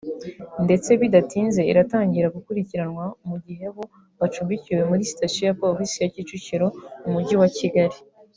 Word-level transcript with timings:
ndetse 0.65 0.89
bidatinze 1.01 1.61
iratangira 1.71 2.33
gukurikiranwa 2.35 3.05
mu 3.29 3.37
gihe 3.45 3.65
bo 3.75 3.83
bacumbikiwe 4.19 4.81
muri 4.89 5.07
sitasiyo 5.11 5.43
ya 5.49 5.55
Polisi 5.61 5.95
ya 6.01 6.11
Kicukiro 6.13 6.67
mu 7.03 7.09
Mujyi 7.15 7.35
wa 7.41 7.49
Kigali 7.57 7.97